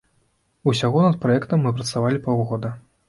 Усяго 0.71 1.03
над 1.07 1.19
праектам 1.25 1.63
мы 1.67 1.75
працавалі 1.81 2.23
паўгода. 2.29 2.73